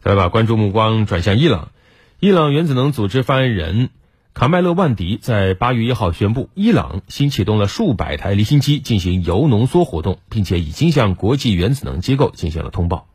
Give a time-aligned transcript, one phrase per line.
[0.00, 1.70] 再把关注目光转向伊朗，
[2.20, 3.90] 伊朗原子能组织发言人
[4.32, 13.08] 卡麦勒万迪在八月一号宣布，伊朗新启动了数百台离心机进行铀浓缩活动，并且已经向国际原子能机构进行了通报。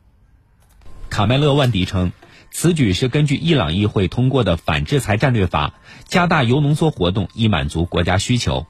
[1.08, 2.12] 卡麦勒万迪称，
[2.50, 5.74] 此举是根据伊朗议会通过的反制裁战略法，
[6.04, 8.66] 加大铀浓缩活动，以满足国家需求。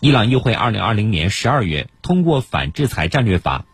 [0.00, 3.64] 伊朗议会二零二零年十二月通过反制裁战略法。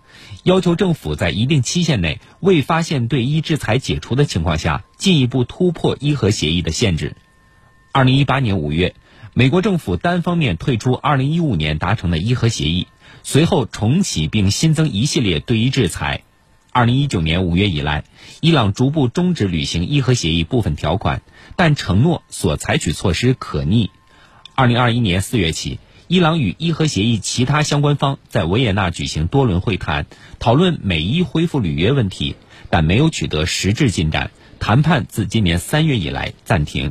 [0.42, 7.14] 要求政府在一定期限内未发现对伊制裁解除的情况下，进一步突破伊核协议的限制。
[7.92, 8.94] 二零一八年五月，
[9.34, 12.86] 美国政府单方面退出二零一五年达成的伊核协议，
[13.22, 16.22] 随后重启并新增一系列对伊制裁。
[16.72, 18.04] 二零一九年五月以来，
[18.40, 21.20] 伊朗逐步终止履行伊核协议部分条款，
[21.56, 23.90] 但承诺所采取措施可逆。
[24.54, 25.78] 二零二一年四月起。
[26.10, 30.06] 伊朗与伊核协议其他相关方在维也纳举行多轮会谈，
[30.40, 32.34] 讨论美伊恢复履约问题，
[32.68, 34.32] 但没有取得实质进展。
[34.58, 36.90] 谈判自今年三月以来暂停。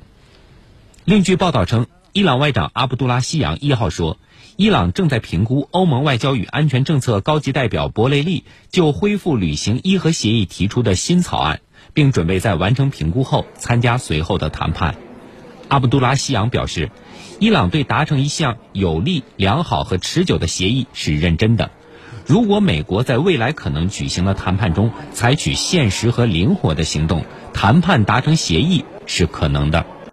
[1.03, 4.17] 另据报道称，伊朗外长阿卜杜拉希扬一号说，
[4.56, 11.59] 伊朗正在评估欧盟外交与安全政策高级代表博雷利就恢复履行伊核协议提出的新草案，
[11.94, 14.95] 并准备在完成评估后参加随后的谈判。
[15.70, 16.92] 阿卜杜拉西扬表示。
[17.42, 21.72] 伊朗对达成一项有利、良好和持久的协议是认真的。
[22.25, 29.86] 如果美国在未来可能举行的谈判中采取现实和灵活的行动，谈判达成协议是可能的。